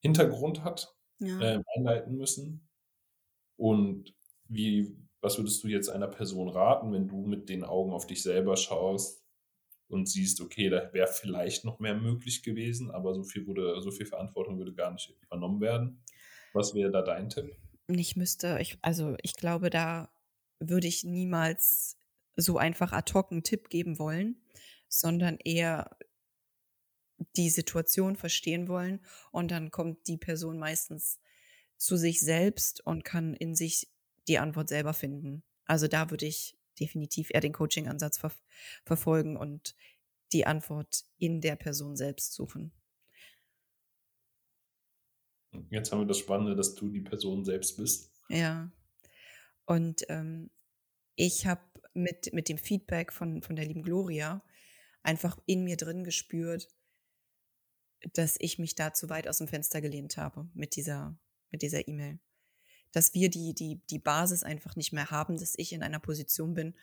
[0.00, 1.38] Hintergrund hat, Ja.
[1.40, 2.69] ähm, einleiten müssen.
[3.60, 4.14] Und
[4.48, 8.22] wie, was würdest du jetzt einer Person raten, wenn du mit den Augen auf dich
[8.22, 9.22] selber schaust
[9.88, 13.90] und siehst, okay, da wäre vielleicht noch mehr möglich gewesen, aber so viel wurde, so
[13.90, 16.02] viel Verantwortung würde gar nicht übernommen werden.
[16.54, 17.54] Was wäre da dein Tipp?
[17.88, 20.10] Ich müsste, ich, also ich glaube, da
[20.58, 21.98] würde ich niemals
[22.36, 24.40] so einfach ad hoc einen Tipp geben wollen,
[24.88, 25.98] sondern eher
[27.36, 31.20] die Situation verstehen wollen und dann kommt die Person meistens
[31.80, 33.88] zu sich selbst und kann in sich
[34.28, 35.42] die Antwort selber finden.
[35.64, 38.32] Also da würde ich definitiv eher den Coaching-Ansatz ver
[38.84, 39.74] verfolgen und
[40.32, 42.72] die Antwort in der Person selbst suchen.
[45.70, 48.12] Jetzt haben wir das Spannende, dass du die Person selbst bist.
[48.28, 48.70] Ja.
[49.64, 50.50] Und ähm,
[51.16, 51.62] ich habe
[51.94, 54.44] mit, mit dem Feedback von, von der lieben Gloria
[55.02, 56.68] einfach in mir drin gespürt,
[58.12, 61.18] dass ich mich da zu weit aus dem Fenster gelehnt habe mit dieser
[61.50, 62.18] mit dieser E-Mail.
[62.92, 66.54] Dass wir die, die, die Basis einfach nicht mehr haben, dass ich in einer Position
[66.54, 66.74] bin,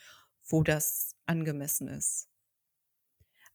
[0.45, 2.29] wo das angemessen ist.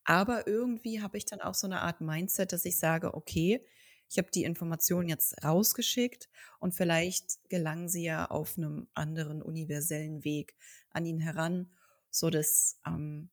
[0.05, 3.65] Aber irgendwie habe ich dann auch so eine Art Mindset, dass ich sage, okay,
[4.09, 10.23] ich habe die Information jetzt rausgeschickt und vielleicht gelangen sie ja auf einem anderen universellen
[10.23, 10.55] Weg
[10.91, 11.73] an ihn heran,
[12.11, 13.31] so dass ähm,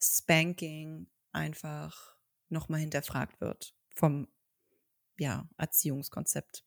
[0.00, 2.16] Spanking einfach
[2.48, 4.28] nochmal hinterfragt wird vom
[5.18, 6.64] ja, Erziehungskonzept.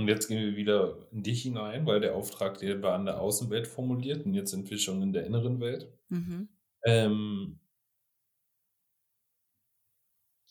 [0.00, 3.20] Und jetzt gehen wir wieder in dich hinein, weil der Auftrag, der war an der
[3.20, 5.92] Außenwelt formuliert und jetzt sind wir schon in der inneren Welt.
[6.08, 6.48] Mhm.
[6.86, 7.60] Ähm,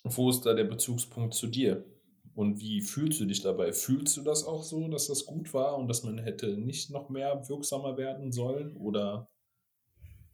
[0.03, 1.83] wo ist da der Bezugspunkt zu dir?
[2.35, 3.73] Und wie fühlst du dich dabei?
[3.73, 7.09] Fühlst du das auch so, dass das gut war und dass man hätte nicht noch
[7.09, 8.77] mehr wirksamer werden sollen?
[8.77, 9.31] Oder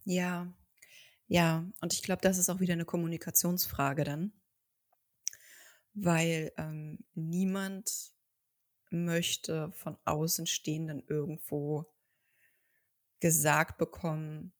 [0.03, 0.53] Ja,
[1.27, 4.33] ja, und ich glaube, das ist auch wieder eine Kommunikationsfrage dann,
[5.93, 8.13] weil ähm, niemand
[8.89, 11.85] möchte von Außenstehenden irgendwo
[13.19, 14.53] gesagt bekommen,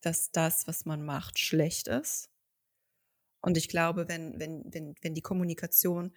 [0.00, 2.30] dass das, was man macht, schlecht ist.
[3.40, 6.12] Und ich glaube, wenn, wenn, wenn, wenn die Kommunikation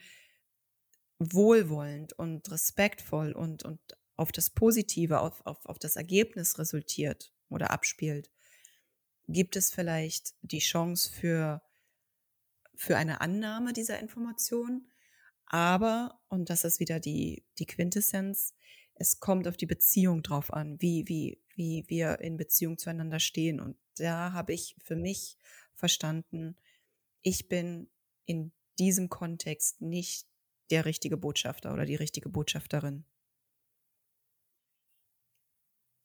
[1.20, 3.80] wohlwollend und respektvoll und, und
[4.16, 8.32] auf das Positive, auf, auf, auf das Ergebnis resultiert oder abspielt,
[9.28, 11.62] gibt es vielleicht die Chance für,
[12.76, 14.89] für eine Annahme dieser Information.
[15.50, 18.56] Aber, und das ist wieder die, die Quintessenz,
[18.96, 23.60] es kommt auf die Beziehung drauf an, wie, wie, wie wir in Beziehung zueinander stehen.
[23.60, 25.38] Und da habe ich für mich
[25.74, 26.58] verstanden,
[27.22, 27.90] ich bin
[28.26, 30.28] in diesem Kontext nicht
[30.72, 33.06] der richtige Botschafter oder die richtige Botschafterin.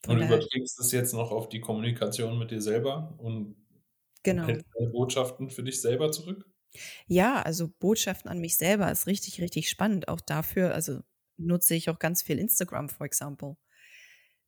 [0.07, 3.57] Und Von überträgst das jetzt noch auf die Kommunikation mit dir selber und
[4.23, 4.49] Genau.
[4.49, 6.51] hältst deine Botschaften für dich selber zurück?
[7.07, 10.09] Ja, also Botschaften an mich selber ist richtig, richtig spannend.
[10.09, 11.01] Auch dafür, also
[11.37, 13.57] nutze ich auch ganz viel Instagram, for example,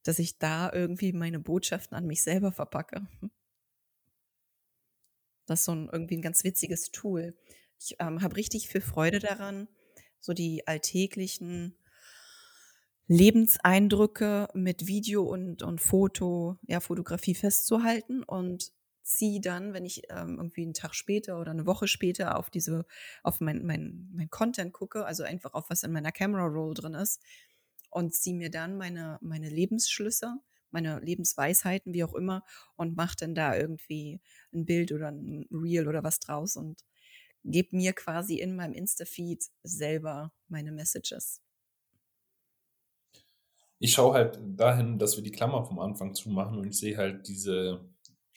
[0.02, 3.06] dass ich da irgendwie meine Botschaften an mich selber verpacke.
[5.46, 7.36] Das ist so ein irgendwie ein ganz witziges Tool.
[7.78, 9.68] Ich, ähm, habe richtig viel Freude daran,
[10.20, 11.78] so die alltäglichen
[13.08, 18.72] Lebenseindrücke mit Video und und Foto ja, Fotografie festzuhalten und
[19.06, 22.86] ziehe dann, wenn ich, ähm, irgendwie einen Tag später oder eine Woche später auf diese
[23.22, 26.94] auf mein mein mein Content gucke, also einfach auf was in meiner Camera Roll drin
[26.94, 27.22] ist
[27.90, 30.36] und ziehe mir dann meine meine Lebensschlüsse,
[30.70, 32.44] meine Lebensweisheiten, wie auch immer,
[32.76, 34.20] und mache dann da irgendwie
[34.52, 36.82] ein Bild oder ein Reel oder was draus und
[37.44, 41.40] gebe mir quasi in meinem Insta-Feed selber meine Messages.
[43.78, 47.28] Ich schaue halt dahin, dass wir die Klammer vom Anfang zumachen und ich sehe halt
[47.28, 47.84] diese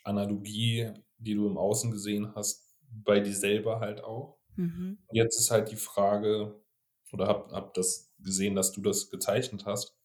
[0.03, 4.39] Analogie, die du im Außen gesehen hast, bei dir selber halt auch.
[4.55, 4.97] Mhm.
[5.11, 6.59] Jetzt ist halt die Frage,
[7.11, 9.95] oder hab, hab das gesehen, dass du das gezeichnet hast.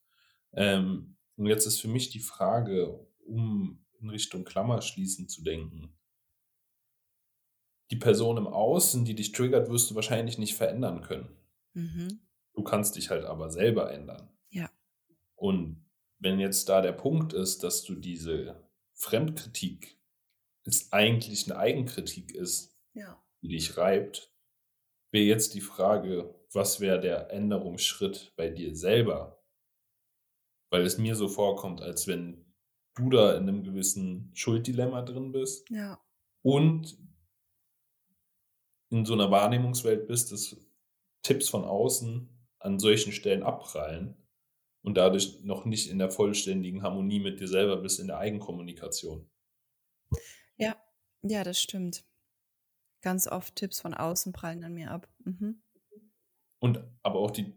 [0.52, 5.96] Ähm, und jetzt ist für mich die Frage, um in Richtung Klammer schließen zu denken.
[7.90, 11.36] Die Person im Außen, die dich triggert, wirst du wahrscheinlich nicht verändern können.
[11.74, 12.20] Mhm.
[12.54, 14.30] Du kannst dich halt aber selber ändern.
[14.50, 14.70] Ja.
[15.34, 15.84] Und
[16.18, 18.63] wenn jetzt da der Punkt ist, dass du diese
[18.94, 19.98] Fremdkritik
[20.66, 23.22] es eigentlich eine Eigenkritik ist, Ja.
[23.42, 24.32] die dich reibt,
[25.12, 29.44] wäre jetzt die Frage, was wäre der Änderungsschritt bei dir selber?
[30.70, 32.54] Weil es mir so vorkommt, als wenn
[32.94, 36.00] du da in einem gewissen Schulddilemma drin bist Ja.
[36.42, 36.96] und
[38.90, 40.56] in so einer Wahrnehmungswelt bist, dass
[41.22, 42.28] Tipps von außen
[42.60, 44.16] an solchen Stellen abprallen
[44.84, 49.28] und dadurch noch nicht in der vollständigen Harmonie mit dir selber bist, in der Eigenkommunikation.
[50.56, 50.76] Ja.
[51.22, 52.04] Ja, das stimmt.
[53.00, 55.08] Ganz oft Tipps von außen prallen an mir ab.
[55.24, 55.62] Mhm.
[56.60, 57.54] Und aber auch die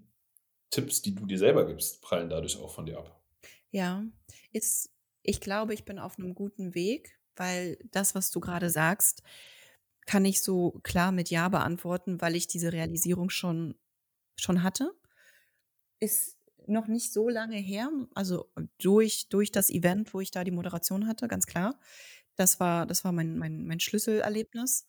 [0.70, 3.22] Tipps, die du dir selber gibst, prallen dadurch auch von dir ab.
[3.72, 4.06] Ja,
[4.54, 4.90] ist
[5.22, 9.22] ich glaube, ich bin auf einem guten Weg, weil das, was du gerade sagst,
[10.06, 13.76] kann ich so klar mit Ja beantworten, weil ich diese Realisierung schon
[14.40, 14.94] schon hatte.
[16.00, 16.37] Ist
[16.70, 21.08] noch nicht so lange her, also durch durch das Event, wo ich da die Moderation
[21.08, 21.80] hatte, ganz klar.
[22.36, 24.88] Das war das war mein mein mein Schlüsselerlebnis.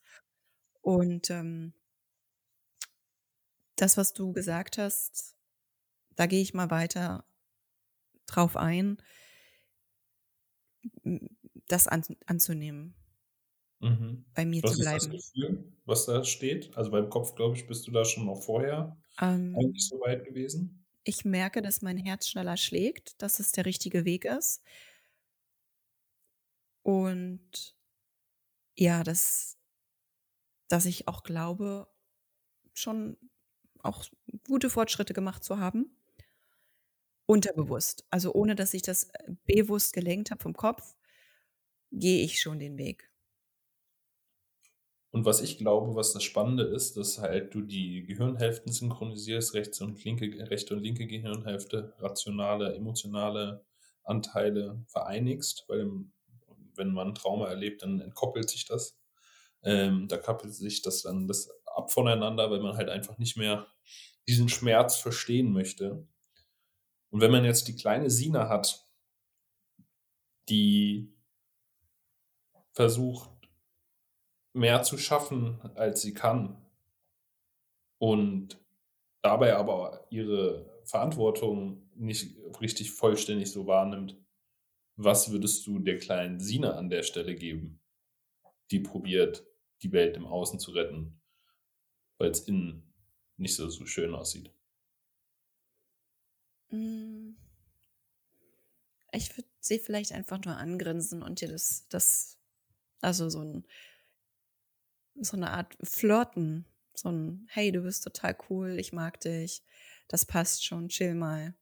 [0.82, 1.74] Und, ähm
[3.78, 5.36] das, was du gesagt hast,
[6.16, 7.24] da gehe ich mal weiter
[8.28, 8.98] drauf ein
[11.68, 12.94] das an anzunehmen.
[13.80, 14.24] Mhm.
[14.36, 15.10] Bei mir Was zu ist das bleiben.
[15.10, 16.76] Gefühl, was da steht?
[16.76, 20.24] Also, beim Kopf, glaube ich, bist du da schon noch vorher Ähm eigentlich so weit
[20.24, 20.77] gewesen?
[21.04, 24.62] Ich merke, dass mein Herz schneller schlägt, dass es der richtige Weg ist.
[26.82, 27.74] Und
[28.76, 29.58] ja, dass
[30.68, 31.88] dass ich auch glaube,
[32.74, 33.16] schon
[33.82, 34.04] auch
[34.46, 35.96] gute Fortschritte gemacht zu haben.
[37.26, 38.06] Unterbewusst.
[38.10, 40.94] Also, ohne dass ich das, äh, bewusst gelenkt habe vom Kopf,
[41.92, 43.10] gehe ich schon den Weg.
[45.10, 49.80] Und was ich glaube, was das Spannende ist, dass halt du die Gehirnhälften synchronisierst, rechts
[49.80, 53.64] und linke rechte und linke Gehirnhälfte, rationale, emotionale
[54.04, 55.90] Anteile vereinigst, weil
[56.74, 58.98] wenn man Trauma erlebt, dann entkoppelt sich das.
[59.62, 63.66] Ähm, da kappelt sich das dann das ab voneinander, weil man halt einfach nicht mehr
[64.28, 66.06] diesen Schmerz verstehen möchte.
[67.10, 68.84] Und wenn man jetzt die kleine Sina hat,
[70.48, 71.12] die
[72.72, 73.30] versucht,
[74.54, 76.58] mehr zu schaffen, als sie kann
[78.00, 78.58] und
[79.22, 84.16] dabei aber ihre Verantwortung nicht richtig vollständig so wahrnimmt,
[84.96, 87.80] was würdest du der kleinen Sina an der Stelle geben,
[88.72, 89.46] die probiert,
[89.82, 91.20] die Welt im Außen zu retten,
[92.18, 92.92] weil es innen
[93.38, 94.52] nicht so, so schön aussieht?
[96.70, 97.32] Hm.
[99.12, 102.36] Ich würde sie vielleicht einfach nur angrinsen und dir das das
[103.02, 103.66] also, so 'n
[105.22, 109.62] so 'ne Art Flirten, so 'n: „Hey, du bist total cool, ich mag dich.
[110.08, 111.54] Das passt schon, chill mal.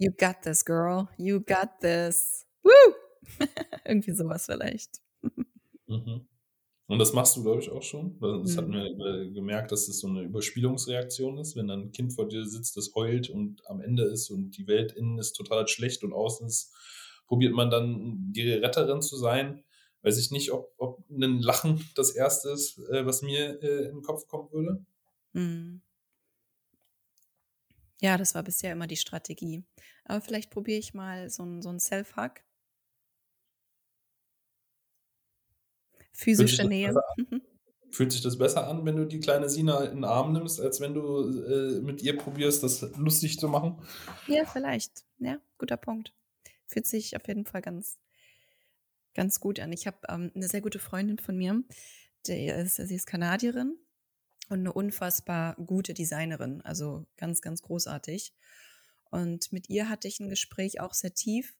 [0.00, 1.10] You got this, girl.
[1.18, 2.46] You got this.
[2.62, 2.94] Woo!“
[3.84, 5.00] Irgendwie so was vielleicht.
[5.88, 6.28] Mhm.
[6.88, 8.18] Und das machst du, glaube ich, auch schon?
[8.20, 8.68] Das Mhm.
[8.68, 12.46] wir, äh, gemerkt, dass das so 'ne Überspielungsreaktion ist, wenn dann 'n Kind vor dir
[12.46, 16.12] sitzt, das heult und am Ende ist und die Welt innen ist total schlecht und
[16.14, 16.74] außen ist
[17.28, 19.64] probiert man dann die Retterin zu sein.
[20.08, 23.98] Weiß ich nicht, ob ob 'nen Lachen das Erste ist, äh, was mir, äh, in
[23.98, 24.84] 'n Kopf kommen würde.
[25.34, 25.80] Mhm.
[28.00, 29.64] Ja, das war bisher immer die Strategie.
[30.04, 32.42] Aber vielleicht probiere ich mal so ein, so ein Self-Hug.
[36.12, 37.00] Physische Nähe.
[37.16, 37.42] Mhm.
[37.90, 40.80] Fühlt sich das besser an, wenn du die kleine Sina in den Arm nimmst, als
[40.80, 43.78] wenn du äh, mit ihr probierst, das lustig zu machen?
[44.26, 45.04] Ja, vielleicht.
[45.18, 46.12] Ja, guter Punkt.
[46.66, 47.98] Fühlt sich auf jeden Fall ganz,
[49.14, 49.72] ganz gut an.
[49.72, 51.62] Ich habe ähm, eine sehr gute Freundin von mir,
[52.26, 53.76] die ist, sie ist Kanadierin
[54.48, 58.34] und eine unfassbar gute Designerin, also ganz, ganz großartig.
[59.10, 61.56] Und mit ihr hatte ich ein Gespräch auch sehr tief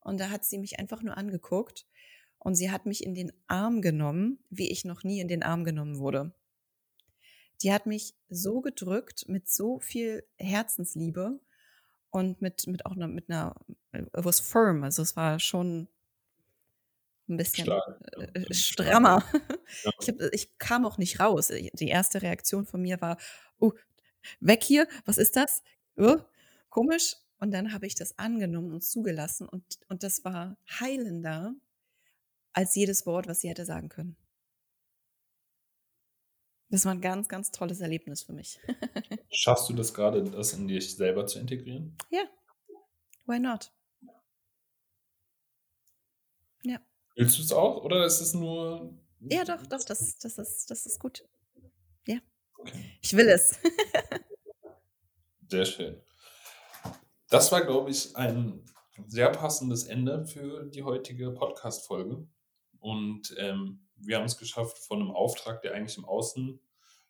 [0.00, 1.86] und da hat sie mich einfach nur angeguckt
[2.38, 5.64] und sie hat mich in den Arm genommen, wie ich noch nie in den Arm
[5.64, 6.32] genommen wurde.
[7.62, 11.40] Die hat mich so gedrückt mit so viel Herzensliebe
[12.10, 13.56] und mit, mit auch einer, mit einer,
[13.92, 15.88] it was firm, also es war schon
[17.28, 19.24] ein bisschen Stark, äh, äh strammer.
[19.32, 19.40] Ja.
[20.00, 21.48] Ich, hab, ich, kam auch nicht raus.
[21.48, 23.18] Die erste Reaktion von mir war,
[23.60, 23.72] uh,
[24.40, 25.62] weg hier, was ist das?
[25.98, 26.16] Uh,
[26.70, 27.16] komisch.
[27.38, 31.54] Und dann habe ich das angenommen und zugelassen und, und das war heilender
[32.52, 34.16] als jedes Wort, was sie hätte sagen können.
[36.70, 38.58] Das war ein ganz, ganz tolles Erlebnis für mich.
[39.30, 41.96] Schaffst du das gerade, das in dich selber zu integrieren?
[42.10, 42.24] Ja.
[43.26, 43.72] Why not?
[46.62, 46.80] Ja.
[47.18, 48.96] Willst du es auch oder ist es nur.
[49.18, 51.24] Ja, doch, doch, das, das, ist, das ist gut.
[52.06, 52.18] Ja.
[52.56, 52.96] Okay.
[53.02, 53.58] Ich will es.
[55.48, 56.00] Sehr schön.
[57.28, 58.64] Das war, glaube ich, ein
[59.08, 62.24] sehr passendes Ende für die heutige Podcast-Folge.
[62.78, 66.60] Und ähm, wir haben es geschafft, von einem Auftrag, der eigentlich im Außen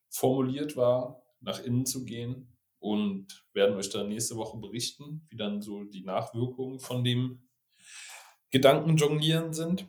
[0.08, 5.60] formuliert war, nach innen zu gehen und werden euch dann nächste Woche berichten, wie dann
[5.60, 7.46] so die Nachwirkungen von dem
[8.50, 9.86] Gedanken jonglieren sind.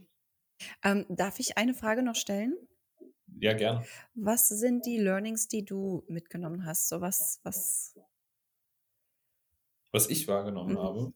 [0.83, 2.55] Ähm, darf ich eine Frage noch stellen?
[3.39, 3.85] Ja, gern.
[4.15, 6.89] Was sind die Learnings, die du mitgenommen hast?
[6.89, 7.97] So was, was.
[9.91, 10.79] Was ich wahrgenommen mhm.
[10.79, 11.13] habe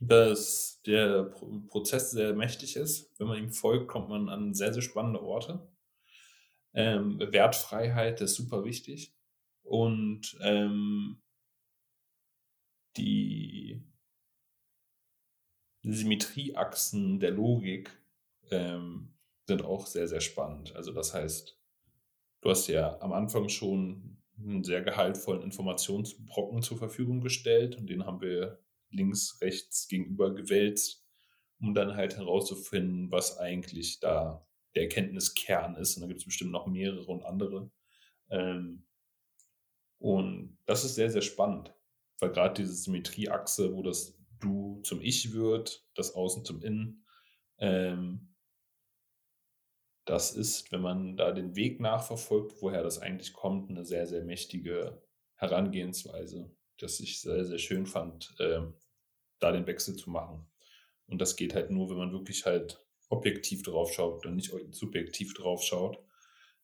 [0.00, 1.24] dass der
[1.68, 3.12] Prozess sehr mächtig ist.
[3.18, 5.68] Wenn man ihm folgt, kommt man an sehr, sehr spannende Orte.
[6.74, 9.14] Ähm, Wertfreiheit ist super wichtig.
[9.62, 11.20] Und ähm,
[12.96, 13.84] die
[15.92, 17.90] Symmetrieachsen der Logik
[18.50, 19.14] ähm,
[19.46, 20.74] sind auch sehr, sehr spannend.
[20.76, 21.58] Also das heißt,
[22.40, 28.06] du hast ja am Anfang schon einen sehr gehaltvollen Informationsbrocken zur Verfügung gestellt und den
[28.06, 28.60] haben wir
[28.90, 31.04] links, rechts gegenüber gewälzt,
[31.60, 35.96] um dann halt herauszufinden, was eigentlich da der Erkenntniskern ist.
[35.96, 37.70] Und da gibt es bestimmt noch mehrere und andere.
[38.30, 38.84] Ähm,
[39.98, 41.74] und das ist sehr, sehr spannend,
[42.20, 47.04] weil gerade diese Symmetrieachse, wo das Du zum Ich wird, das Außen zum Innen,
[47.58, 48.34] ähm,
[50.04, 54.24] das ist, wenn man da den Weg nachverfolgt, woher das eigentlich kommt, eine sehr, sehr
[54.24, 55.02] mächtige
[55.34, 58.60] Herangehensweise das ich sehr, sehr schön fand, äh,
[59.40, 60.46] da den Wechsel zu machen.
[61.06, 65.34] Und das geht halt nur, wenn man wirklich halt objektiv drauf schaut und nicht subjektiv
[65.34, 65.98] drauf schaut.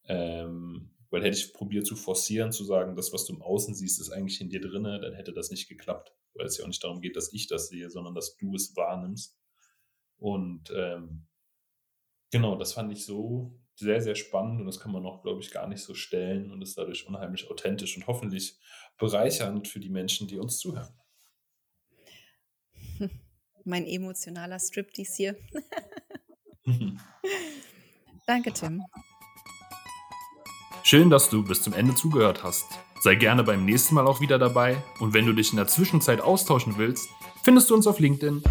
[0.06, 4.00] Ähm, weil hätte ich probiert zu forcieren, zu sagen, das, was du im Außen siehst,
[4.00, 6.12] ist eigentlich in dir drinne, dann hätte das nicht geklappt.
[6.34, 8.74] Weil es ja auch nicht darum geht, dass ich das sehe, sondern dass du es
[8.76, 9.38] wahrnimmst.
[10.18, 11.26] Und ähm,
[12.30, 15.50] genau, das fand ich so sehr, sehr spannend und das kann man noch, glaube ich,
[15.50, 18.58] gar nicht so stellen und ist dadurch unheimlich authentisch und hoffentlich
[18.98, 20.94] bereichernd für die Menschen, die uns zuhören.
[23.64, 25.36] Mein emotionaler Striptease hier.
[28.26, 28.82] Danke, Tim.
[30.82, 32.66] Schön, dass du bis zum Ende zugehört hast.
[33.04, 34.78] Sei gerne beim nächsten Mal auch wieder dabei.
[34.98, 37.10] Und wenn du dich in der Zwischenzeit austauschen willst,
[37.42, 38.42] findest du uns auf LinkedIn